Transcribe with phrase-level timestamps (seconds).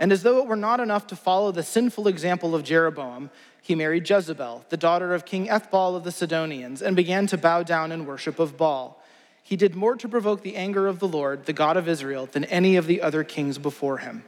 [0.00, 3.30] And as though it were not enough to follow the sinful example of Jeroboam,
[3.62, 7.62] he married Jezebel, the daughter of King Ethbaal of the Sidonians, and began to bow
[7.62, 9.00] down in worship of Baal.
[9.42, 12.44] He did more to provoke the anger of the Lord, the God of Israel, than
[12.44, 14.24] any of the other kings before him.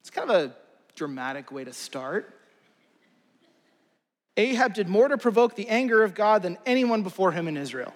[0.00, 0.54] It's kind of a
[0.94, 2.32] dramatic way to start.
[4.36, 7.92] Ahab did more to provoke the anger of God than anyone before him in Israel.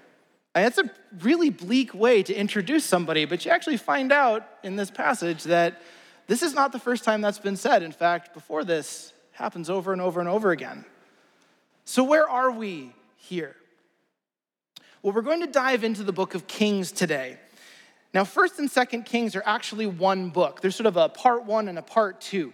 [0.54, 0.90] And it's a
[1.20, 5.80] really bleak way to introduce somebody, but you actually find out in this passage that
[6.27, 7.83] this is not the first time that's been said.
[7.83, 10.84] In fact, before this happens over and over and over again.
[11.84, 13.56] So, where are we here?
[15.02, 17.38] Well, we're going to dive into the book of Kings today.
[18.12, 20.60] Now, 1st and 2nd Kings are actually one book.
[20.60, 22.53] There's sort of a part one and a part two.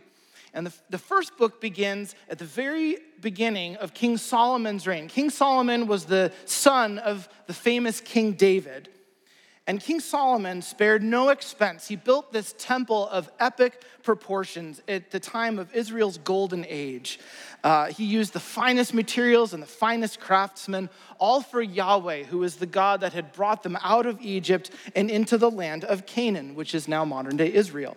[0.57, 5.07] And the, the first book begins at the very beginning of King Solomon's reign.
[5.07, 8.89] King Solomon was the son of the famous King David.
[9.67, 11.89] And King Solomon spared no expense.
[11.89, 17.21] He built this temple of epic proportions at the time of Israel's golden age.
[17.63, 22.57] Uh, he used the finest materials and the finest craftsmen, all for Yahweh, who is
[22.57, 26.55] the God that had brought them out of Egypt and into the land of Canaan,
[26.55, 27.95] which is now modern day Israel.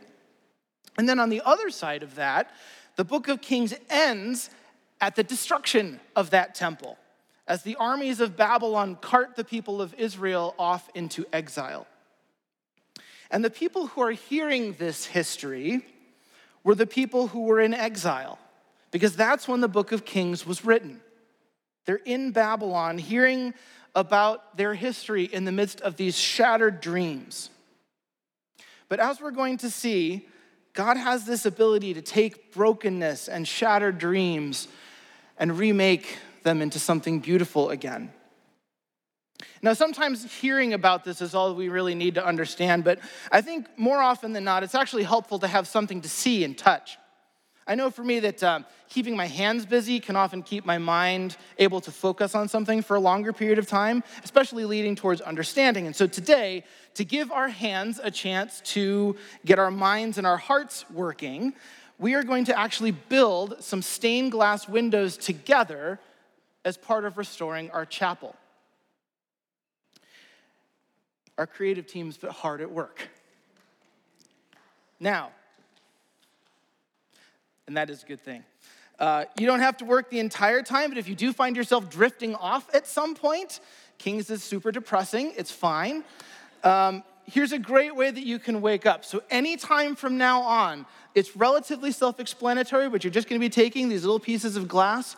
[0.98, 2.52] And then on the other side of that,
[2.96, 4.50] the book of Kings ends
[5.00, 6.98] at the destruction of that temple
[7.48, 11.88] as the armies of Babylon cart the people of Israel off into exile.
[13.32, 15.86] And the people who are hearing this history
[16.64, 18.38] were the people who were in exile,
[18.92, 21.02] because that's when the book of Kings was written.
[21.86, 23.54] They're in Babylon hearing
[23.96, 27.50] about their history in the midst of these shattered dreams.
[28.90, 30.28] But as we're going to see,
[30.74, 34.68] God has this ability to take brokenness and shattered dreams
[35.38, 38.12] and remake them into something beautiful again.
[39.62, 43.00] Now, sometimes hearing about this is all we really need to understand, but
[43.32, 46.58] I think more often than not, it's actually helpful to have something to see and
[46.58, 46.98] touch.
[47.70, 51.38] I know for me that um, keeping my hands busy can often keep my mind
[51.60, 55.86] able to focus on something for a longer period of time, especially leading towards understanding.
[55.86, 56.64] And so today,
[56.96, 59.16] to give our hands a chance to
[59.46, 61.54] get our minds and our hearts working,
[62.00, 66.00] we are going to actually build some stained glass windows together
[66.66, 68.36] as part of restoring our chapel.
[71.38, 73.10] Our creative team's hard at work.
[75.00, 75.30] Now,
[77.70, 78.44] and that is a good thing.
[78.98, 81.88] Uh, you don't have to work the entire time, but if you do find yourself
[81.88, 83.60] drifting off at some point,
[84.00, 86.04] Kings is super depressing, it's fine.
[86.64, 89.06] Um, here's a great way that you can wake up.
[89.06, 93.88] So, anytime from now on, it's relatively self explanatory, but you're just gonna be taking
[93.88, 95.16] these little pieces of glass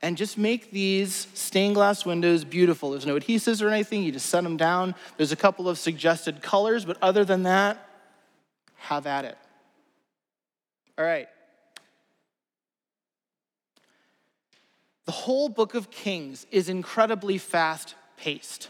[0.00, 2.92] and just make these stained glass windows beautiful.
[2.92, 4.94] There's no adhesives or anything, you just set them down.
[5.16, 7.88] There's a couple of suggested colors, but other than that,
[8.76, 9.36] have at it.
[10.96, 11.28] All right.
[15.08, 18.68] The whole book of Kings is incredibly fast paced.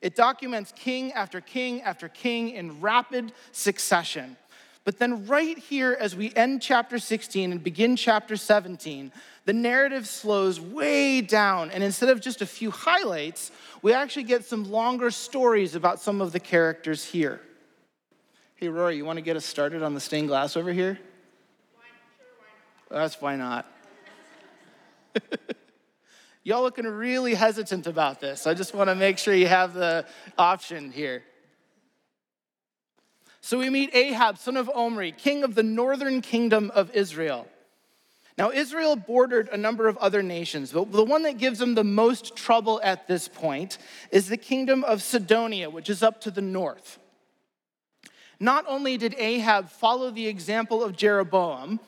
[0.00, 4.36] It documents king after king after king in rapid succession.
[4.84, 9.12] But then, right here, as we end chapter 16 and begin chapter 17,
[9.44, 11.70] the narrative slows way down.
[11.70, 16.20] And instead of just a few highlights, we actually get some longer stories about some
[16.20, 17.40] of the characters here.
[18.56, 20.98] Hey, Rory, you want to get us started on the stained glass over here?
[21.76, 21.84] Why,
[22.18, 22.26] sure,
[22.88, 23.64] why That's why not.
[26.44, 28.46] Y'all looking really hesitant about this.
[28.46, 30.04] I just want to make sure you have the
[30.36, 31.22] option here.
[33.40, 37.46] So we meet Ahab, son of Omri, king of the northern kingdom of Israel.
[38.38, 41.84] Now, Israel bordered a number of other nations, but the one that gives them the
[41.84, 43.78] most trouble at this point
[44.10, 46.98] is the kingdom of Sidonia, which is up to the north.
[48.40, 51.78] Not only did Ahab follow the example of Jeroboam,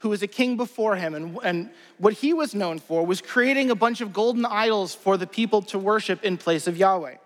[0.00, 1.14] who was a king before him.
[1.14, 5.16] And, and what he was known for was creating a bunch of golden idols for
[5.16, 7.16] the people to worship in place of Yahweh.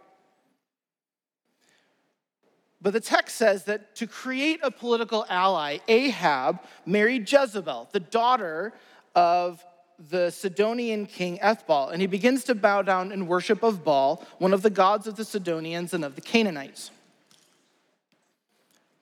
[2.82, 8.74] But the text says that to create a political ally, Ahab married Jezebel, the daughter
[9.14, 9.64] of
[10.10, 14.52] the Sidonian king Ethbaal, and he begins to bow down in worship of Baal, one
[14.52, 16.90] of the gods of the Sidonians and of the Canaanites.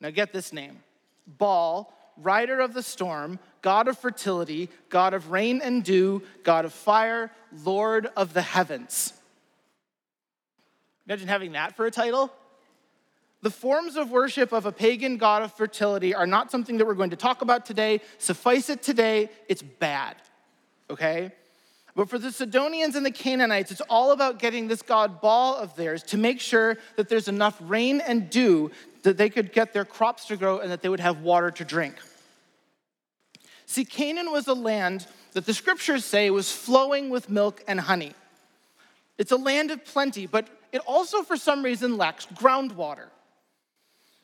[0.00, 0.78] Now get this name
[1.26, 6.72] Baal, rider of the storm, God of fertility, God of rain and dew, God of
[6.72, 7.30] fire,
[7.64, 9.12] Lord of the heavens.
[11.06, 12.32] Imagine having that for a title.
[13.42, 16.94] The forms of worship of a pagan god of fertility are not something that we're
[16.94, 18.00] going to talk about today.
[18.18, 20.16] Suffice it today, it's bad,
[20.90, 21.32] okay?
[21.94, 25.74] But for the Sidonians and the Canaanites, it's all about getting this god Baal of
[25.76, 28.70] theirs to make sure that there's enough rain and dew
[29.02, 31.64] that they could get their crops to grow and that they would have water to
[31.64, 31.96] drink.
[33.66, 38.12] See, Canaan was a land that the scriptures say was flowing with milk and honey.
[39.18, 43.08] It's a land of plenty, but it also, for some reason, lacks groundwater.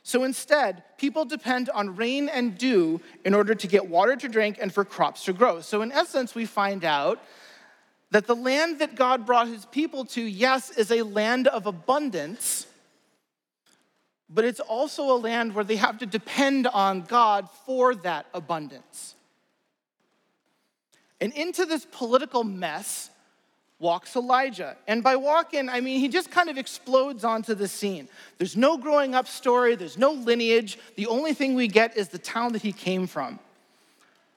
[0.02, 4.58] So instead, people depend on rain and dew in order to get water to drink
[4.60, 5.60] and for crops to grow.
[5.60, 7.22] So, in essence, we find out
[8.10, 12.66] that the land that God brought his people to, yes, is a land of abundance,
[14.30, 19.14] but it's also a land where they have to depend on God for that abundance.
[21.20, 23.10] And into this political mess,
[23.80, 24.76] walks Elijah.
[24.86, 28.08] And by walk in, I mean he just kind of explodes onto the scene.
[28.38, 30.78] There's no growing up story, there's no lineage.
[30.96, 33.38] The only thing we get is the town that he came from.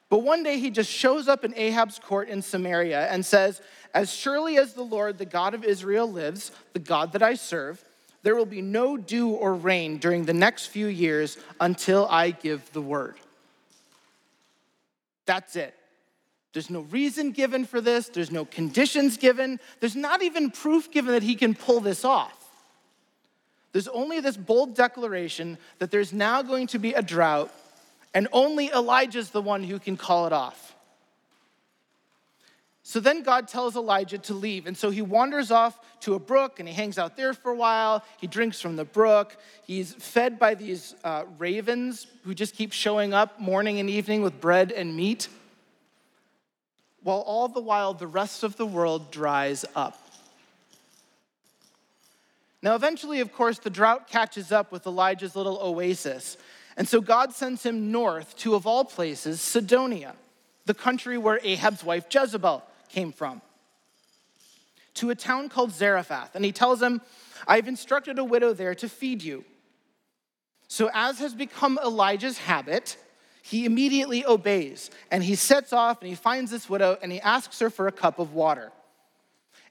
[0.10, 3.62] But one day he just shows up in Ahab's court in Samaria and says,
[3.94, 7.84] As surely as the Lord, the God of Israel, lives, the God that I serve,
[8.22, 12.72] there will be no dew or rain during the next few years until I give
[12.74, 13.16] the word.
[15.26, 15.74] That's it.
[16.54, 21.14] There's no reason given for this, there's no conditions given, there's not even proof given
[21.14, 22.38] that he can pull this off.
[23.72, 27.54] There's only this bold declaration that there's now going to be a drought,
[28.14, 30.76] and only Elijah's the one who can call it off.
[32.84, 34.68] So then God tells Elijah to leave.
[34.68, 37.56] And so he wanders off to a brook and he hangs out there for a
[37.56, 38.04] while.
[38.20, 39.38] He drinks from the brook.
[39.66, 44.42] He's fed by these uh, ravens who just keep showing up morning and evening with
[44.42, 45.30] bread and meat
[47.04, 49.98] while all the while the rest of the world dries up.
[52.62, 56.38] Now, eventually, of course, the drought catches up with Elijah's little oasis.
[56.78, 60.16] And so God sends him north to, of all places, Sidonia,
[60.66, 63.42] the country where Ahab's wife Jezebel came from,
[64.96, 66.36] to a town called Zarephath.
[66.36, 67.02] And he tells him,
[67.48, 69.44] I've instructed a widow there to feed you.
[70.68, 72.96] So, as has become Elijah's habit,
[73.42, 77.60] he immediately obeys and he sets off and he finds this widow and he asks
[77.60, 78.72] her for a cup of water.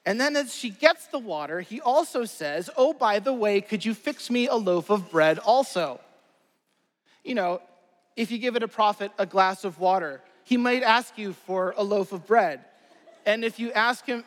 [0.06, 3.84] And then, as she gets the water, he also says, Oh, by the way, could
[3.84, 6.00] you fix me a loaf of bread also?
[7.22, 7.60] You know,
[8.16, 11.74] if you give it a prophet a glass of water, he might ask you for
[11.76, 12.64] a loaf of bread.
[13.26, 14.24] And if you ask him,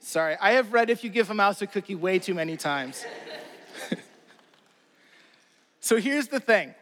[0.00, 3.04] sorry, I have read if you give a mouse a cookie way too many times.
[5.80, 6.74] so here's the thing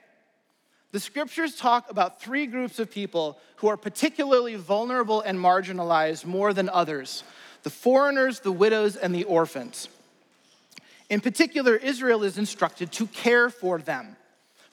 [0.93, 6.52] the scriptures talk about three groups of people who are particularly vulnerable and marginalized more
[6.52, 7.25] than others
[7.64, 9.88] the foreigners, the widows, and the orphans.
[11.11, 14.17] In particular, Israel is instructed to care for them.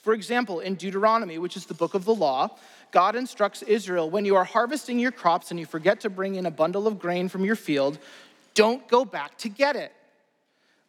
[0.03, 2.49] For example, in Deuteronomy, which is the book of the law,
[2.91, 6.45] God instructs Israel when you are harvesting your crops and you forget to bring in
[6.45, 7.97] a bundle of grain from your field,
[8.53, 9.91] don't go back to get it.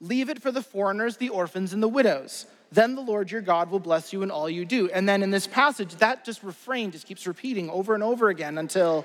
[0.01, 3.71] Leave it for the foreigners, the orphans, and the widows then the Lord your God
[3.71, 4.91] will bless you in all you do.
[4.91, 8.59] And then in this passage, that just refrain just keeps repeating over and over again
[8.59, 9.05] until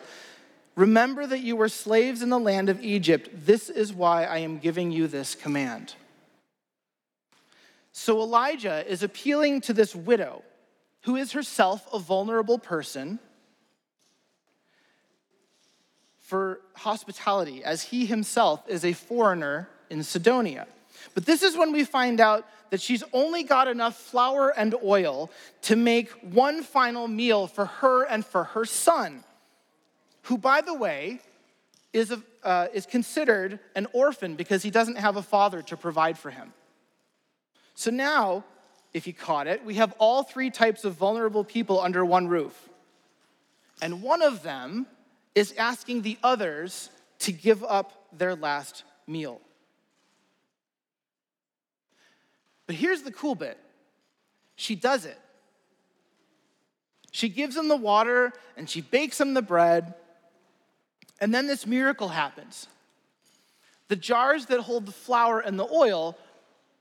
[0.75, 3.29] remember that you were slaves in the land of Egypt.
[3.45, 5.95] This is why I am giving you this command.
[7.91, 10.43] So Elijah is appealing to this widow,
[11.01, 13.19] who is herself a vulnerable person,
[16.19, 20.65] for hospitality, as he himself is a foreigner in Sidonia.
[21.13, 25.29] But this is when we find out that she's only got enough flour and oil
[25.63, 29.23] to make one final meal for her and for her son,
[30.23, 31.19] who, by the way,
[31.93, 36.17] is, a, uh, is considered an orphan because he doesn't have a father to provide
[36.17, 36.53] for him.
[37.75, 38.43] So now,
[38.93, 42.69] if you caught it, we have all three types of vulnerable people under one roof.
[43.81, 44.87] And one of them
[45.35, 46.89] is asking the others
[47.19, 49.41] to give up their last meal.
[52.71, 53.57] But here's the cool bit
[54.55, 55.19] she does it.
[57.11, 59.93] She gives him the water and she bakes him the bread.
[61.19, 62.67] And then this miracle happens.
[63.89, 66.17] The jars that hold the flour and the oil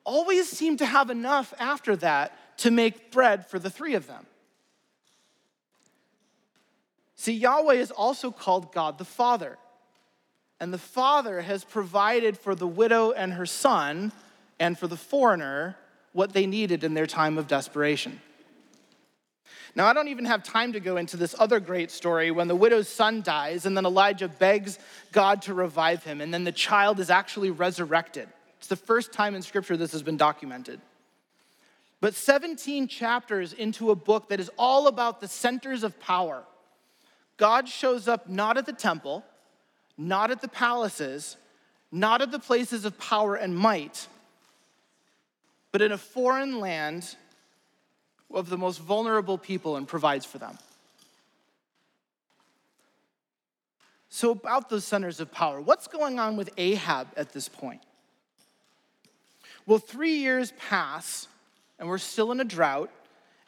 [0.04, 4.26] always seem to have enough after that to make bread for the three of them.
[7.16, 9.58] See, Yahweh is also called God the Father.
[10.60, 14.12] And the Father has provided for the widow and her son
[14.60, 15.76] and for the foreigner
[16.12, 18.20] what they needed in their time of desperation.
[19.74, 22.56] Now, I don't even have time to go into this other great story when the
[22.56, 24.78] widow's son dies, and then Elijah begs
[25.12, 28.28] God to revive him, and then the child is actually resurrected.
[28.58, 30.80] It's the first time in Scripture this has been documented.
[32.00, 36.42] But 17 chapters into a book that is all about the centers of power,
[37.36, 39.24] God shows up not at the temple,
[39.96, 41.36] not at the palaces,
[41.92, 44.08] not at the places of power and might,
[45.72, 47.16] but in a foreign land
[48.32, 50.58] of the most vulnerable people and provides for them.
[54.08, 57.80] So, about those centers of power, what's going on with Ahab at this point?
[59.66, 61.28] Well, three years pass,
[61.78, 62.90] and we're still in a drought,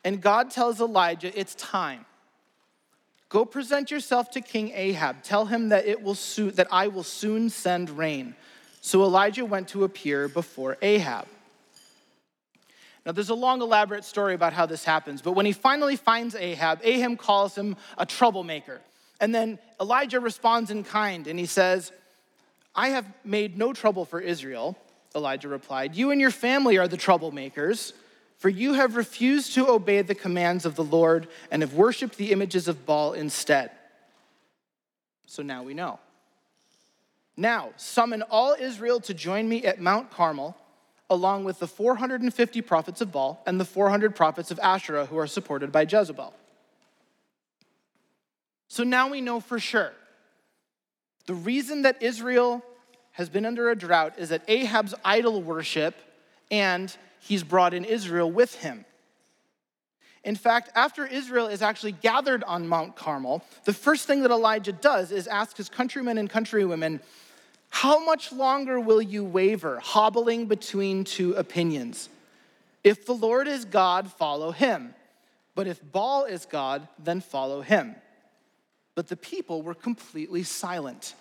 [0.05, 2.07] and God tells Elijah, It's time.
[3.29, 5.23] Go present yourself to King Ahab.
[5.23, 8.37] Tell him that, it will soon, that I will soon send rain.
[8.83, 11.27] So Elijah went to appear before Ahab.
[13.05, 16.35] Now, there's a long, elaborate story about how this happens, but when he finally finds
[16.35, 18.81] Ahab, Ahab calls him a troublemaker.
[19.21, 21.93] And then Elijah responds in kind and he says,
[22.75, 24.77] I have made no trouble for Israel.
[25.15, 27.93] Elijah replied, You and your family are the troublemakers,
[28.39, 32.33] for you have refused to obey the commands of the Lord and have worshiped the
[32.33, 33.71] images of Baal instead.
[35.27, 35.99] So now we know.
[37.37, 40.57] Now, summon all Israel to join me at Mount Carmel
[41.13, 45.27] along with the 450 prophets of Baal and the 400 prophets of Asherah who are
[45.27, 46.33] supported by Jezebel.
[48.69, 49.93] So now we know for sure
[51.27, 52.63] the reason that Israel
[53.13, 55.95] has been under a drought is that Ahab's idol worship
[56.51, 58.85] and he's brought in Israel with him.
[60.25, 64.73] In fact, after Israel is actually gathered on Mount Carmel, the first thing that Elijah
[64.73, 67.01] does is ask his countrymen and countrywomen,
[67.73, 72.11] how much longer will you waver, hobbling between two opinions?
[72.85, 74.95] If the Lord is God, follow him.
[75.55, 77.97] But if Baal is God, then follow him.
[78.95, 81.15] But the people were completely silent.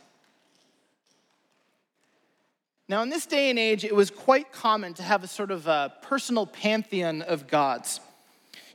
[2.89, 5.67] Now, in this day and age, it was quite common to have a sort of
[5.67, 8.01] a personal pantheon of gods.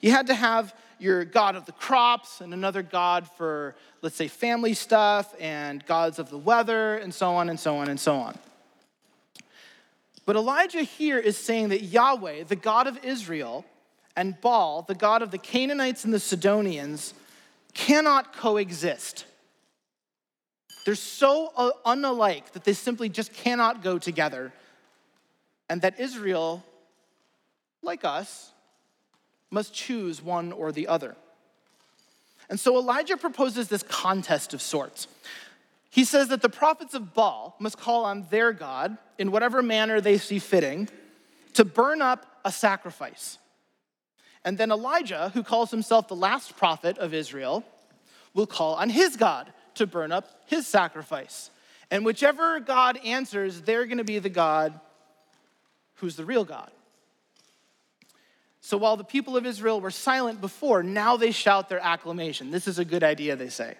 [0.01, 4.29] You had to have your God of the crops and another God for, let's say,
[4.29, 8.17] family stuff and gods of the weather and so on and so on and so
[8.17, 8.39] on.
[10.25, 13.65] But Elijah here is saying that Yahweh, the God of Israel,
[14.17, 17.15] and Baal, the God of the Canaanites and the Sidonians,
[17.75, 19.27] cannot coexist.
[20.85, 24.53] They're so uh, unalike that they simply just cannot go together.
[25.69, 26.65] And that Israel,
[27.83, 28.53] like us,
[29.51, 31.17] must choose one or the other.
[32.49, 35.09] And so Elijah proposes this contest of sorts.
[35.91, 40.01] He says that the prophets of Baal must call on their God in whatever manner
[40.01, 40.89] they see fitting
[41.55, 43.39] to burn up a sacrifice.
[44.45, 47.65] And then Elijah, who calls himself the last prophet of Israel,
[48.35, 51.51] will call on his God to burn up his sacrifice.
[51.91, 54.79] And whichever God answers, they're going to be the God
[55.97, 56.71] who's the real God.
[58.67, 62.51] So while the people of Israel were silent before, now they shout their acclamation.
[62.51, 63.77] This is a good idea, they say.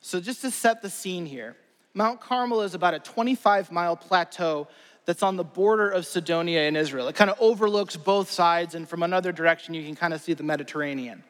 [0.00, 1.56] So, just to set the scene here,
[1.94, 4.68] Mount Carmel is about a 25 mile plateau
[5.04, 7.08] that's on the border of Sidonia in Israel.
[7.08, 10.34] It kind of overlooks both sides, and from another direction, you can kind of see
[10.34, 11.24] the Mediterranean.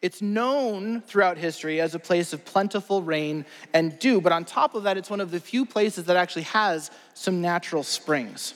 [0.00, 4.74] It's known throughout history as a place of plentiful rain and dew, but on top
[4.74, 8.54] of that, it's one of the few places that actually has some natural springs.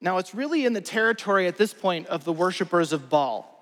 [0.00, 3.52] Now, it's really in the territory at this point of the worshippers of Baal.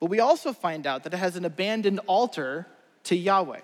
[0.00, 2.66] But we also find out that it has an abandoned altar
[3.04, 3.60] to Yahweh.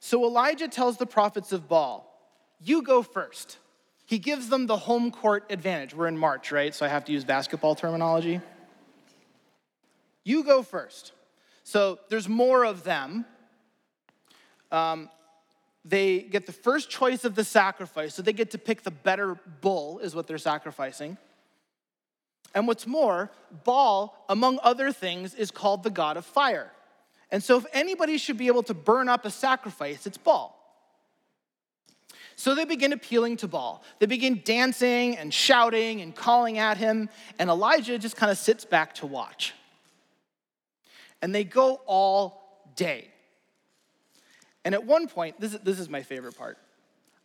[0.00, 2.06] So Elijah tells the prophets of Baal,
[2.58, 3.58] You go first.
[4.06, 5.94] He gives them the home court advantage.
[5.94, 6.74] We're in March, right?
[6.74, 8.40] So I have to use basketball terminology.
[10.24, 11.12] You go first.
[11.62, 13.24] So there's more of them.
[14.72, 15.08] Um,
[15.84, 19.38] they get the first choice of the sacrifice, so they get to pick the better
[19.60, 21.16] bull, is what they're sacrificing.
[22.54, 23.30] And what's more,
[23.64, 26.70] Baal, among other things, is called the god of fire.
[27.30, 30.56] And so, if anybody should be able to burn up a sacrifice, it's Baal.
[32.40, 33.82] So they begin appealing to Baal.
[33.98, 38.64] They begin dancing and shouting and calling at him, and Elijah just kind of sits
[38.64, 39.52] back to watch.
[41.20, 43.09] And they go all day.
[44.64, 46.58] And at one point, this is, this is my favorite part.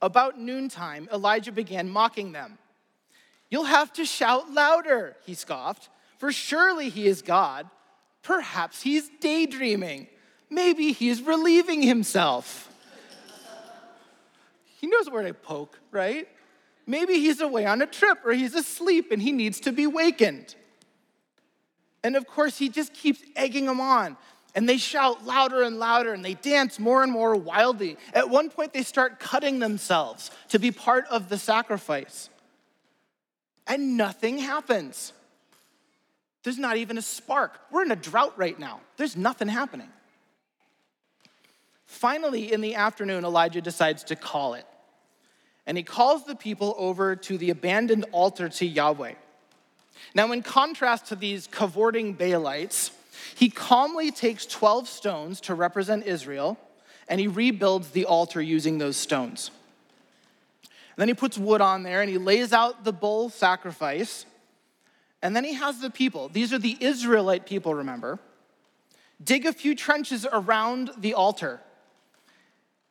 [0.01, 2.57] About noontime, Elijah began mocking them.
[3.49, 7.69] You'll have to shout louder, he scoffed, for surely he is God.
[8.23, 10.07] Perhaps he's daydreaming.
[10.49, 12.71] Maybe he's relieving himself.
[14.79, 16.27] he knows where to poke, right?
[16.87, 20.55] Maybe he's away on a trip or he's asleep and he needs to be wakened.
[22.03, 24.17] And of course, he just keeps egging them on.
[24.55, 27.97] And they shout louder and louder and they dance more and more wildly.
[28.13, 32.29] At one point, they start cutting themselves to be part of the sacrifice.
[33.67, 35.11] And nothing happens.
[36.43, 37.59] There's not even a spark.
[37.69, 39.89] We're in a drought right now, there's nothing happening.
[41.85, 44.65] Finally, in the afternoon, Elijah decides to call it.
[45.67, 49.13] And he calls the people over to the abandoned altar to Yahweh.
[50.13, 52.91] Now, in contrast to these cavorting Baalites,
[53.33, 56.57] he calmly takes 12 stones to represent Israel
[57.07, 59.51] and he rebuilds the altar using those stones.
[60.63, 64.25] And then he puts wood on there and he lays out the bull sacrifice.
[65.21, 68.19] And then he has the people, these are the Israelite people, remember,
[69.23, 71.61] dig a few trenches around the altar.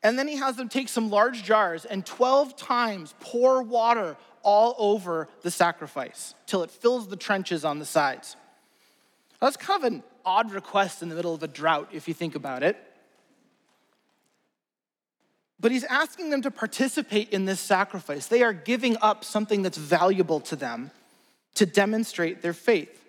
[0.02, 4.74] And then he has them take some large jars and 12 times pour water all
[4.78, 8.36] over the sacrifice till it fills the trenches on the sides.
[9.40, 12.34] That's kind of an odd request in the middle of a drought, if you think
[12.34, 12.76] about it.
[15.60, 18.26] But he's asking them to participate in this sacrifice.
[18.26, 20.90] They are giving up something that's valuable to them
[21.54, 23.00] to demonstrate their faith.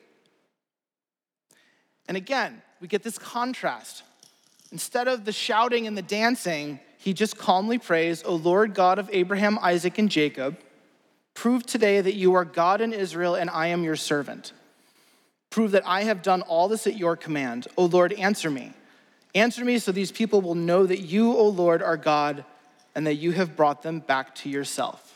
[2.08, 4.04] And again, we get this contrast.
[4.72, 9.10] Instead of the shouting and the dancing, he just calmly prays, O Lord God of
[9.12, 10.58] Abraham, Isaac, and Jacob,
[11.34, 14.54] prove today that you are God in Israel and I am your servant.
[15.56, 17.70] Prove that I have done all this at your command.
[17.78, 18.74] O Lord, answer me.
[19.34, 22.44] Answer me so these people will know that you, O Lord, are God
[22.94, 25.16] and that you have brought them back to yourself.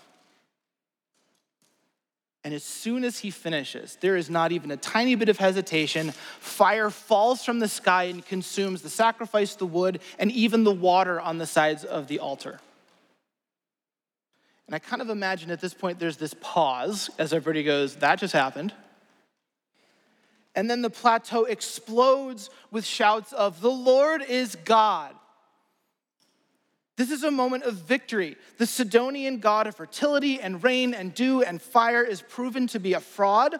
[2.45, 6.11] And as soon as he finishes, there is not even a tiny bit of hesitation.
[6.39, 11.19] Fire falls from the sky and consumes the sacrifice, the wood, and even the water
[11.19, 12.61] on the sides of the altar.
[14.67, 18.19] And I kind of imagine at this point there's this pause as everybody goes, That
[18.19, 18.73] just happened.
[20.55, 25.15] And then the plateau explodes with shouts of, The Lord is God.
[26.97, 28.35] This is a moment of victory.
[28.57, 32.93] The Sidonian god of fertility and rain and dew and fire is proven to be
[32.93, 33.55] a fraud,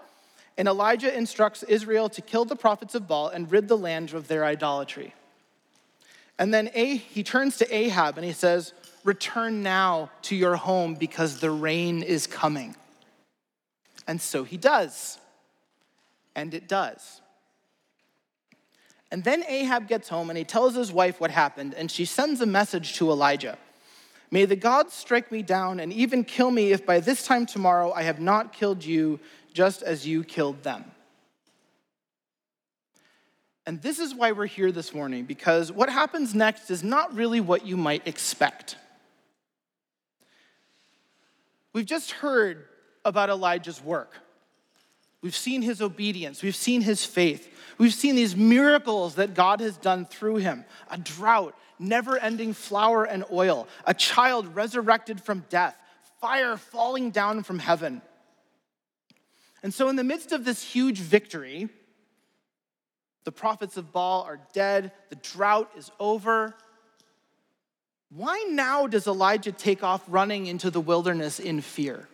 [0.58, 4.28] and Elijah instructs Israel to kill the prophets of Baal and rid the land of
[4.28, 5.14] their idolatry.
[6.38, 8.74] And then he turns to Ahab and he says,
[9.04, 12.76] Return now to your home because the rain is coming.
[14.08, 15.19] And so he does
[16.36, 17.22] and it does.
[19.12, 22.42] And then Ahab gets home and he tells his wife what happened, and she sends
[22.42, 23.58] a message to Elijah
[24.32, 27.92] May the gods strike me down and even kill me if by this time tomorrow
[27.92, 29.20] I have not killed you
[29.54, 30.86] just as you killed them.
[33.66, 37.42] And this is why we're here this morning, because what happens next is not really
[37.42, 38.78] what you might expect.
[41.74, 42.66] We've just heard
[43.06, 44.16] about Elijah's work.
[45.22, 46.42] We've seen his obedience.
[46.42, 47.54] We've seen his faith.
[47.78, 53.04] We've seen these miracles that God has done through him a drought, never ending flour
[53.04, 55.76] and oil, a child resurrected from death,
[56.22, 58.02] fire falling down from heaven.
[59.62, 61.68] And so, in the midst of this huge victory,
[63.26, 66.56] the prophets of Baal are dead, the drought is over.
[68.10, 72.08] Why now does Elijah take off running into the wilderness in fear?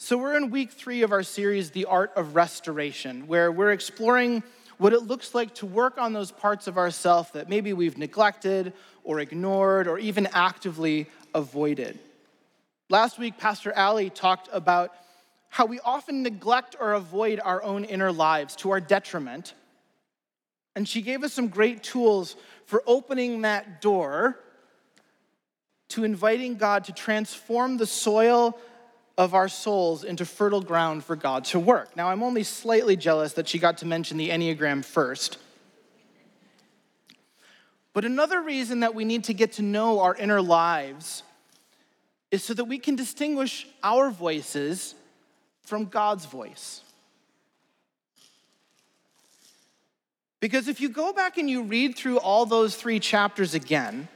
[0.00, 4.44] So, we're in week three of our series, The Art of Restoration, where we're exploring
[4.76, 8.74] what it looks like to work on those parts of ourself that maybe we've neglected
[9.02, 11.98] or ignored or even actively avoided.
[12.88, 14.94] Last week, Pastor Ali talked about
[15.48, 19.52] how we often neglect or avoid our own inner lives to our detriment.
[20.76, 24.38] And she gave us some great tools for opening that door
[25.88, 28.56] to inviting God to transform the soil
[29.18, 31.96] of our souls into fertile ground for God to work.
[31.96, 35.38] Now, I'm only slightly jealous that she got to mention the Enneagram first.
[37.92, 41.24] But another reason that we need to get to know our inner lives
[42.30, 44.94] is so that we can distinguish our voices
[45.62, 46.82] from God's voice.
[50.38, 54.06] Because if you go back and you read through all those three chapters again,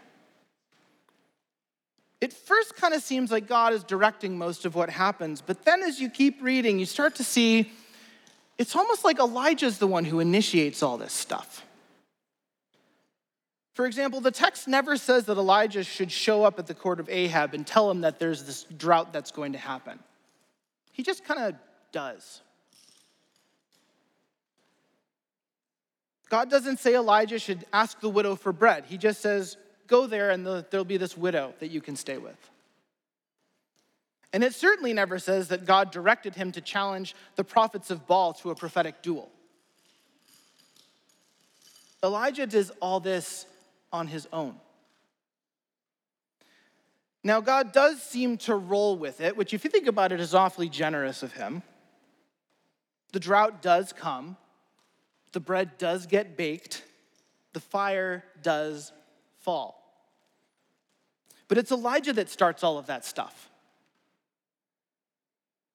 [2.23, 5.83] it first kind of seems like God is directing most of what happens, but then
[5.83, 7.73] as you keep reading, you start to see
[8.59, 11.67] it's almost like Elijah's the one who initiates all this stuff.
[13.75, 17.09] For example, the text never says that Elijah should show up at the court of
[17.09, 19.99] Ahab and tell him that there's this drought that's going to happen.
[20.93, 21.55] He just kind of
[21.91, 22.41] does.
[26.29, 28.85] God doesn't say Elijah should ask the widow for bread.
[28.87, 29.57] He just says,
[29.87, 32.51] Go there and there'll be this widow that you can stay with.
[34.33, 38.33] And it certainly never says that God directed him to challenge the prophets of Baal
[38.35, 39.31] to a prophetic duel.
[42.03, 43.47] Elijah does all this
[43.93, 44.57] on his own.
[47.23, 50.35] Now, God does seem to roll with it, which, if you think about it, is
[50.35, 51.63] awfully generous of him.
[53.13, 54.37] The drought does come,
[55.33, 56.83] the bread does get baked,
[57.53, 58.93] the fire does
[59.43, 59.79] fall.
[61.49, 63.51] But it's Elijah that starts all of that stuff.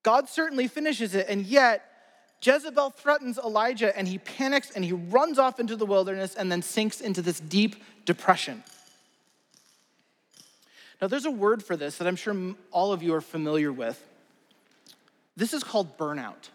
[0.03, 1.83] God certainly finishes it, and yet
[2.41, 6.61] Jezebel threatens Elijah, and he panics and he runs off into the wilderness and then
[6.61, 8.63] sinks into this deep depression.
[11.01, 14.03] Now, there's a word for this that I'm sure all of you are familiar with.
[15.35, 16.49] This is called burnout.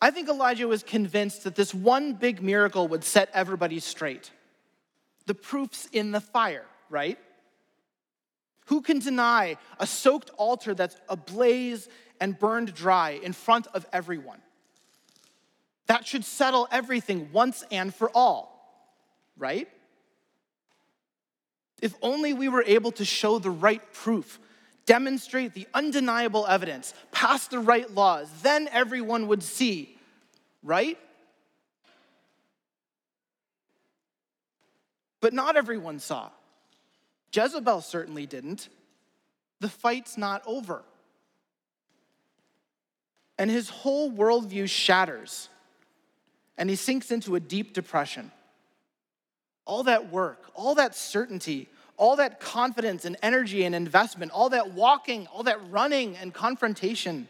[0.00, 4.30] I think Elijah was convinced that this one big miracle would set everybody straight.
[5.28, 7.18] The proof's in the fire, right?
[8.68, 11.86] Who can deny a soaked altar that's ablaze
[12.18, 14.40] and burned dry in front of everyone?
[15.86, 18.90] That should settle everything once and for all,
[19.36, 19.68] right?
[21.82, 24.40] If only we were able to show the right proof,
[24.86, 29.98] demonstrate the undeniable evidence, pass the right laws, then everyone would see,
[30.62, 30.96] right?
[35.20, 36.30] But not everyone saw.
[37.32, 38.68] Jezebel certainly didn't.
[39.60, 40.82] The fight's not over.
[43.38, 45.48] And his whole worldview shatters,
[46.56, 48.32] and he sinks into a deep depression.
[49.64, 54.72] All that work, all that certainty, all that confidence and energy and investment, all that
[54.72, 57.28] walking, all that running and confrontation.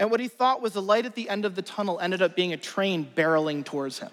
[0.00, 2.34] And what he thought was a light at the end of the tunnel ended up
[2.34, 4.10] being a train barreling towards him.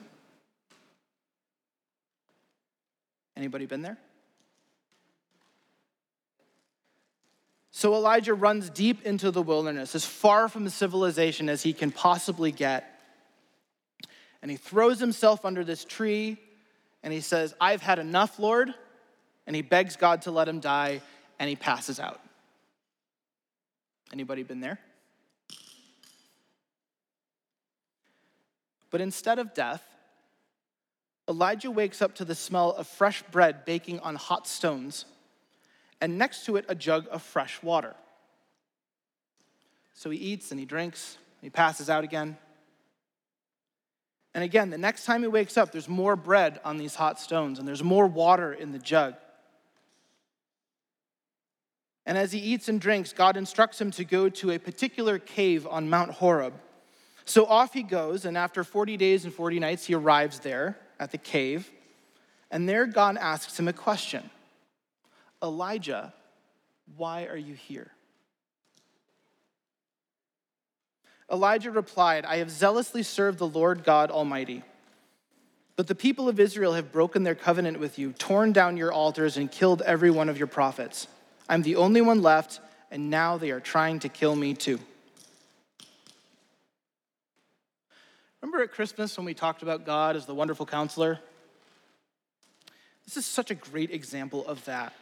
[3.40, 3.98] Anybody been there?
[7.72, 12.52] So Elijah runs deep into the wilderness, as far from civilization as he can possibly
[12.52, 13.00] get.
[14.42, 16.38] And he throws himself under this tree
[17.02, 18.74] and he says, I've had enough, Lord.
[19.48, 21.02] And he begs God to let him die
[21.40, 22.20] and he passes out.
[24.12, 24.80] Anybody been there?
[28.92, 29.89] But instead of death,
[31.30, 35.06] Elijah wakes up to the smell of fresh bread baking on hot stones,
[36.02, 37.96] and next to it, a jug of fresh water.
[39.94, 42.36] So he eats and he drinks, and he passes out again.
[44.34, 47.60] And again, the next time he wakes up, there's more bread on these hot stones,
[47.60, 49.14] and there's more water in the jug.
[52.08, 55.68] And as he eats and drinks, God instructs him to go to a particular cave
[55.70, 56.54] on Mount Horeb.
[57.26, 61.12] So off he goes, and after 40 days and 40 nights, he arrives there at
[61.12, 61.70] the cave,
[62.52, 64.30] and there God asks him a question
[65.42, 66.14] Elijah,
[66.98, 67.92] why are you here?
[71.32, 74.64] Elijah replied, I have zealously served the Lord God Almighty.
[75.76, 79.38] But the people of Israel have broken their covenant with you, torn down your altars,
[79.38, 81.08] and killed every one of your prophets.
[81.48, 82.60] I'm the only one left,
[82.92, 84.80] and now they are trying to kill me too.
[88.42, 91.20] Remember at Christmas when we talked about God as the wonderful counselor?
[93.06, 94.94] This is such a great example of that.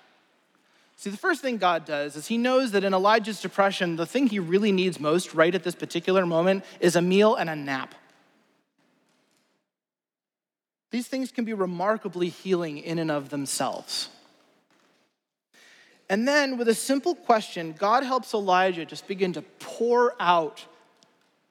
[0.95, 4.28] See, the first thing God does is he knows that in Elijah's depression, the thing
[4.28, 7.93] he really needs most right at this particular moment is a meal and a nap.
[10.89, 14.10] These things can be remarkably healing in and of themselves.
[16.10, 20.65] And then, with a simple question, God helps Elijah just begin to pour out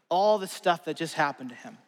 [0.09, 1.79] all the stuff that just happened to him.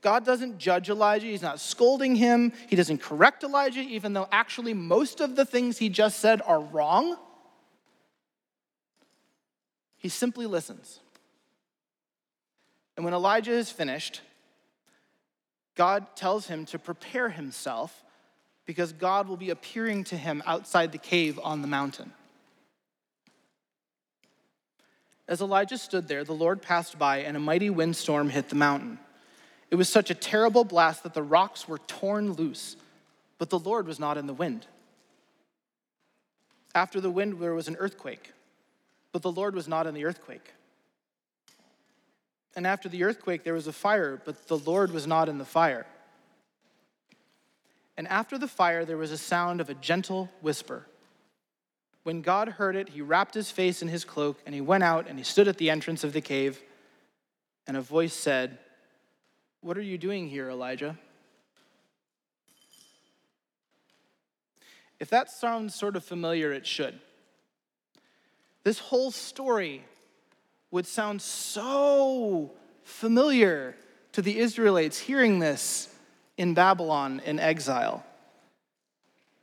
[0.00, 1.26] God doesn't judge Elijah.
[1.26, 2.52] He's not scolding him.
[2.68, 6.60] He doesn't correct Elijah, even though actually most of the things he just said are
[6.60, 7.16] wrong.
[9.96, 11.00] He simply listens.
[12.96, 14.20] And when Elijah is finished,
[15.74, 18.04] God tells him to prepare himself
[18.64, 22.12] because God will be appearing to him outside the cave on the mountain.
[25.28, 28.98] As Elijah stood there, the Lord passed by, and a mighty windstorm hit the mountain.
[29.70, 32.76] It was such a terrible blast that the rocks were torn loose,
[33.38, 34.66] but the Lord was not in the wind.
[36.74, 38.32] After the wind, there was an earthquake,
[39.10, 40.52] but the Lord was not in the earthquake.
[42.54, 45.44] And after the earthquake, there was a fire, but the Lord was not in the
[45.44, 45.86] fire.
[47.96, 50.86] And after the fire, there was a sound of a gentle whisper.
[52.06, 55.08] When God heard it, he wrapped his face in his cloak and he went out
[55.08, 56.62] and he stood at the entrance of the cave.
[57.66, 58.58] And a voice said,
[59.60, 60.96] What are you doing here, Elijah?
[65.00, 67.00] If that sounds sort of familiar, it should.
[68.62, 69.84] This whole story
[70.70, 72.52] would sound so
[72.84, 73.74] familiar
[74.12, 75.92] to the Israelites hearing this
[76.36, 78.05] in Babylon in exile.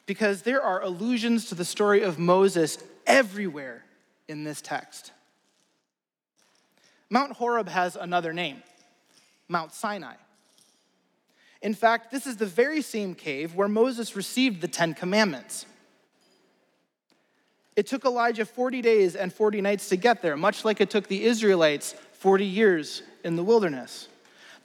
[0.05, 3.83] Because there are allusions to the story of Moses everywhere
[4.27, 5.11] in this text.
[7.09, 8.63] Mount Horeb has another name
[9.47, 10.15] Mount Sinai.
[11.61, 15.65] In fact, this is the very same cave where Moses received the Ten Commandments.
[17.75, 21.07] It took Elijah 40 days and 40 nights to get there, much like it took
[21.07, 24.07] the Israelites 40 years in the wilderness.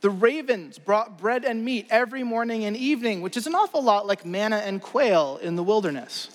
[0.01, 4.07] The ravens brought bread and meat every morning and evening, which is an awful lot
[4.07, 6.31] like manna and quail in the wilderness.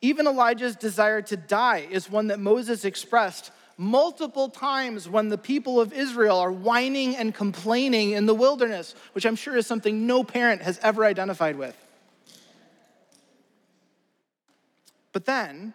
[0.00, 5.80] Even Elijah's desire to die is one that Moses expressed multiple times when the people
[5.80, 10.22] of Israel are whining and complaining in the wilderness, which I'm sure is something no
[10.22, 11.76] parent has ever identified with.
[15.12, 15.74] But then,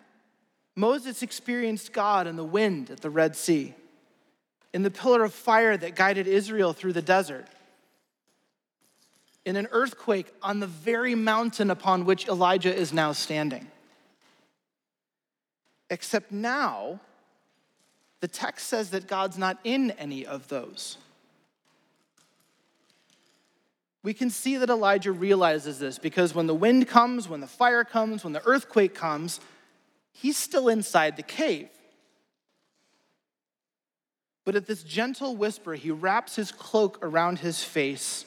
[0.76, 3.74] Moses experienced God in the wind at the Red Sea,
[4.78, 7.48] in the pillar of fire that guided Israel through the desert,
[9.44, 13.72] in an earthquake on the very mountain upon which Elijah is now standing.
[15.90, 17.00] Except now,
[18.20, 21.00] the text says that God's not in any of those.
[24.04, 27.84] We can see that Elijah realizes this because when the wind comes, when the fire
[27.84, 29.40] comes, when the earthquake comes,
[30.12, 31.70] he's still inside the cave.
[34.48, 38.24] But at this gentle whisper, he wraps his cloak around his face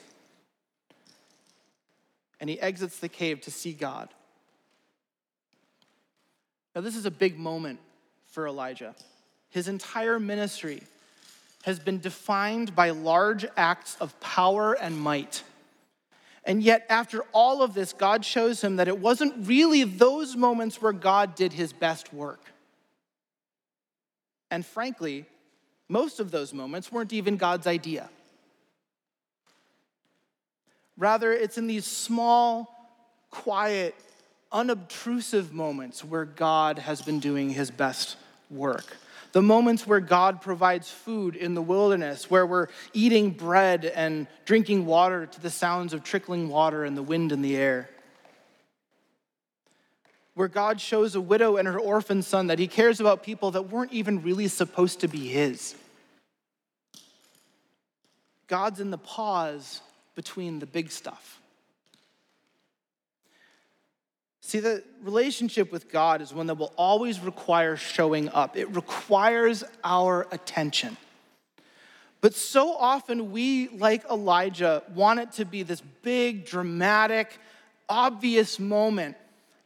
[2.38, 4.10] and he exits the cave to see God.
[6.74, 7.80] Now, this is a big moment
[8.26, 8.94] for Elijah.
[9.48, 10.82] His entire ministry
[11.62, 15.42] has been defined by large acts of power and might.
[16.44, 20.82] And yet, after all of this, God shows him that it wasn't really those moments
[20.82, 22.44] where God did his best work.
[24.50, 25.24] And frankly,
[25.90, 28.08] most of those moments weren't even God's idea.
[30.96, 32.68] Rather, it's in these small,
[33.30, 33.94] quiet,
[34.52, 38.16] unobtrusive moments where God has been doing his best
[38.50, 38.96] work
[39.32, 44.86] the moments where God provides food in the wilderness, where we're eating bread and drinking
[44.86, 47.88] water to the sounds of trickling water and the wind in the air.
[50.40, 53.64] Where God shows a widow and her orphan son that he cares about people that
[53.64, 55.74] weren't even really supposed to be his.
[58.46, 59.82] God's in the pause
[60.14, 61.42] between the big stuff.
[64.40, 69.62] See, the relationship with God is one that will always require showing up, it requires
[69.84, 70.96] our attention.
[72.22, 77.38] But so often we, like Elijah, want it to be this big, dramatic,
[77.90, 79.18] obvious moment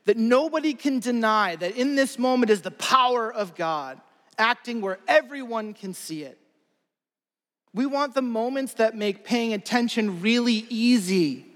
[0.05, 4.01] that nobody can deny that in this moment is the power of God
[4.39, 6.39] acting where everyone can see it.
[7.73, 11.47] We want the moments that make paying attention really easy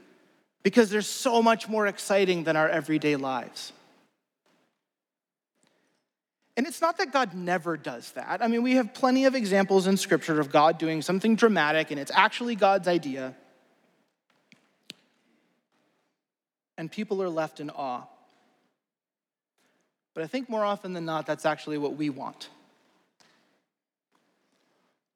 [0.63, 3.73] because they're so much more exciting than our everyday lives.
[6.57, 8.43] And it's not that God never does that.
[8.43, 12.01] I mean, we have plenty of examples in Scripture of God doing something dramatic and
[12.01, 13.37] it's actually God's idea.
[16.77, 18.03] And people are left in awe.
[20.15, 22.49] But I think more often than not, that's actually what we want.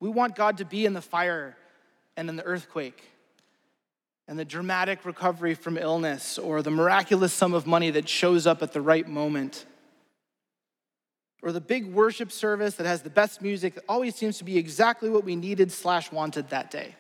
[0.01, 1.57] We want God to be in the fire
[2.17, 3.03] and in the earthquake
[4.29, 8.63] and the dramatic recovery from illness or the miraculous sum of money that shows up
[8.63, 9.67] at the right moment
[11.43, 14.57] or the big worship service that has the best music that always seems to be
[14.57, 16.95] exactly what we needed slash wanted that day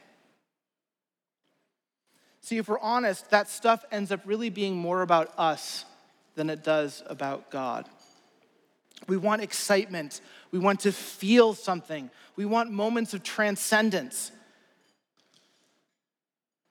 [2.40, 5.85] see if we're honest that stuff ends up really being more about us
[6.35, 7.88] than it does about god
[9.09, 14.33] we want excitement we want to feel something we want moments of transcendence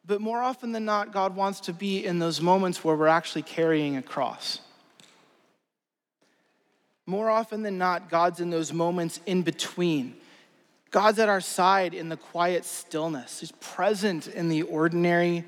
[0.06, 3.44] but more often than not, God wants to be in those moments where we're actually
[3.44, 4.60] carrying a cross.
[7.06, 10.16] More often than not, God's in those moments in between.
[10.90, 13.40] God's at our side in the quiet stillness.
[13.40, 15.46] He's present in the ordinary,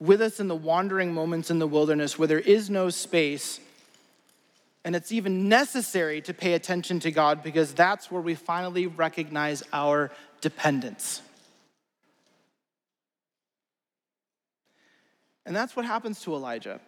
[0.00, 3.60] with us in the wandering moments in the wilderness where there is no space.
[4.84, 9.62] And it's even necessary to pay attention to God because that's where we finally recognize
[9.72, 11.20] our dependence.
[15.44, 16.80] And that's what happens to Elijah.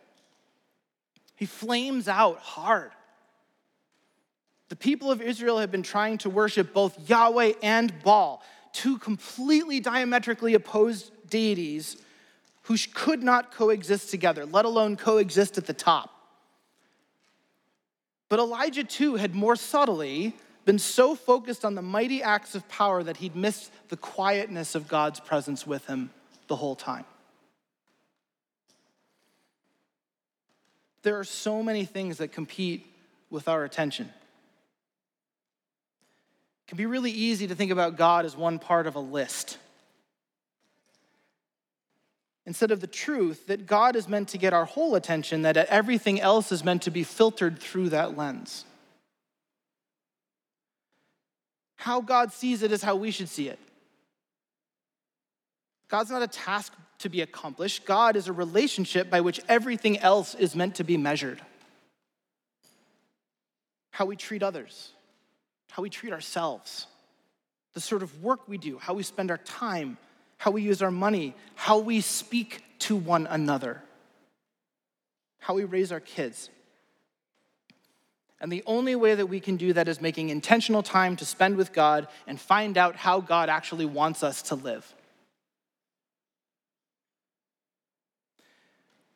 [1.35, 2.93] He flames out hard.
[4.69, 8.43] The people of Israel have been trying to worship both Yahweh and Baal,
[8.73, 11.97] two completely diametrically opposed deities
[12.71, 16.09] who could not coexist together, let alone coexist at the top.
[18.29, 23.03] But Elijah, too, had more subtly been so focused on the mighty acts of power
[23.03, 26.11] that he'd missed the quietness of God's presence with him
[26.47, 27.05] the whole time.
[31.03, 32.87] There are so many things that compete
[33.31, 34.07] with our attention.
[34.07, 34.13] It
[36.69, 39.59] can be really easy to think about God as one part of a list.
[42.51, 46.21] Instead of the truth that God is meant to get our whole attention, that everything
[46.21, 48.65] else is meant to be filtered through that lens.
[51.77, 53.61] How God sees it is how we should see it.
[55.87, 60.35] God's not a task to be accomplished, God is a relationship by which everything else
[60.35, 61.41] is meant to be measured.
[63.93, 64.91] How we treat others,
[65.71, 66.89] how we treat ourselves,
[67.75, 69.99] the sort of work we do, how we spend our time,
[70.41, 73.83] how we use our money, how we speak to one another,
[75.39, 76.49] how we raise our kids.
[78.41, 81.57] And the only way that we can do that is making intentional time to spend
[81.57, 84.95] with God and find out how God actually wants us to live.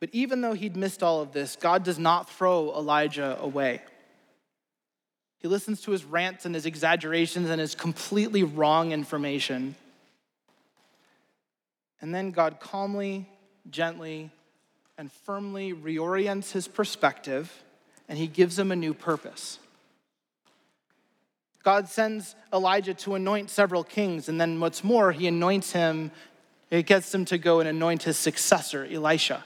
[0.00, 3.80] But even though he'd missed all of this, God does not throw Elijah away.
[5.38, 9.74] He listens to his rants and his exaggerations and his completely wrong information.
[12.00, 13.28] And then God calmly,
[13.70, 14.30] gently,
[14.98, 17.64] and firmly reorients his perspective
[18.08, 19.58] and he gives him a new purpose.
[21.62, 26.10] God sends Elijah to anoint several kings, and then what's more, he anoints him,
[26.70, 29.42] it gets him to go and anoint his successor, Elisha.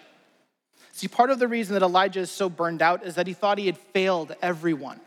[0.92, 3.58] See, part of the reason that Elijah is so burned out is that he thought
[3.58, 5.00] he had failed everyone.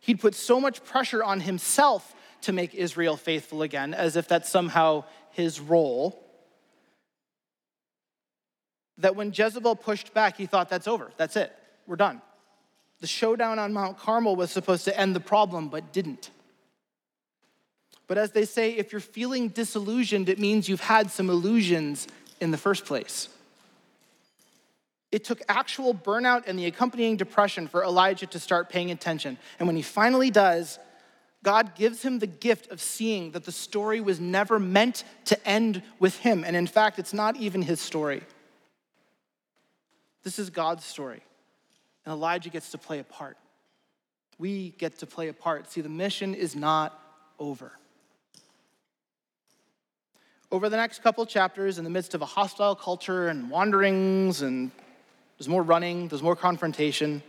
[0.00, 4.50] He'd put so much pressure on himself to make Israel faithful again, as if that's
[4.50, 6.23] somehow his role,
[8.98, 11.52] that when Jezebel pushed back, he thought, that's over, that's it,
[11.86, 12.22] we're done.
[13.00, 16.30] The showdown on Mount Carmel was supposed to end the problem, but didn't.
[18.06, 22.06] But as they say, if you're feeling disillusioned, it means you've had some illusions
[22.40, 23.28] in the first place.
[25.10, 29.38] It took actual burnout and the accompanying depression for Elijah to start paying attention.
[29.58, 30.78] And when he finally does,
[31.44, 35.82] God gives him the gift of seeing that the story was never meant to end
[36.00, 36.42] with him.
[36.42, 38.22] And in fact, it's not even his story.
[40.24, 41.22] This is God's story.
[42.04, 43.36] And Elijah gets to play a part.
[44.38, 45.70] We get to play a part.
[45.70, 46.98] See, the mission is not
[47.38, 47.72] over.
[50.50, 54.70] Over the next couple chapters, in the midst of a hostile culture and wanderings and
[55.38, 57.22] there's more running, there's more confrontation.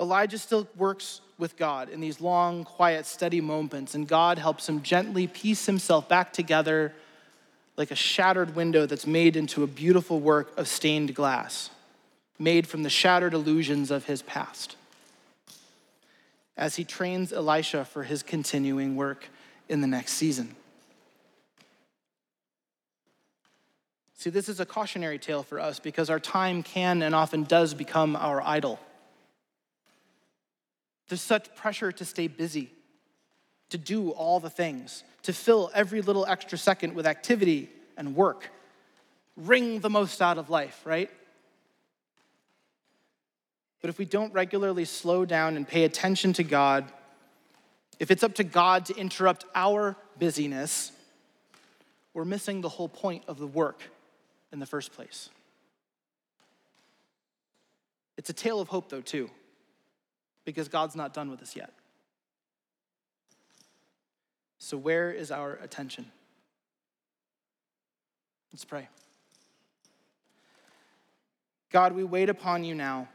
[0.00, 4.82] Elijah still works with God in these long, quiet, steady moments, and God helps him
[4.82, 6.92] gently piece himself back together
[7.76, 11.70] like a shattered window that's made into a beautiful work of stained glass,
[12.38, 14.76] made from the shattered illusions of his past.
[16.56, 19.28] As he trains Elisha for his continuing work
[19.68, 20.54] in the next season.
[24.16, 27.74] See, this is a cautionary tale for us because our time can and often does
[27.74, 28.78] become our idol.
[31.08, 32.70] There's such pressure to stay busy,
[33.68, 38.50] to do all the things, to fill every little extra second with activity and work,
[39.36, 41.10] wring the most out of life, right?
[43.80, 46.90] But if we don't regularly slow down and pay attention to God,
[47.98, 50.92] if it's up to God to interrupt our busyness,
[52.12, 53.82] we're missing the whole point of the work
[54.52, 55.30] in the first place.
[58.16, 59.30] It's a tale of hope, though, too,
[60.44, 61.72] because God's not done with us yet.
[64.58, 66.06] So, where is our attention?
[68.52, 68.88] Let's pray.
[71.70, 73.08] God, we wait upon you now.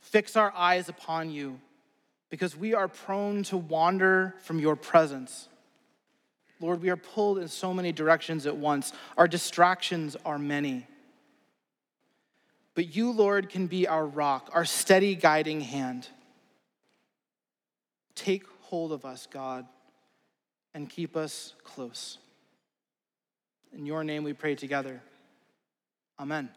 [0.00, 1.58] Fix our eyes upon you
[2.30, 5.48] because we are prone to wander from your presence.
[6.60, 8.92] Lord, we are pulled in so many directions at once.
[9.18, 10.86] Our distractions are many.
[12.74, 16.08] But you, Lord, can be our rock, our steady guiding hand.
[18.14, 19.66] Take hold of us, God,
[20.72, 22.16] and keep us close.
[23.76, 25.02] In your name we pray together.
[26.18, 26.48] Amen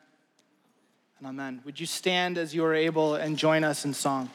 [1.20, 1.60] and amen.
[1.66, 4.30] Would you stand as you are able and join us in song?